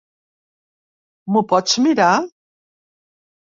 M'ho 1.37 1.45
pots 1.53 1.79
mirar? 1.87 2.11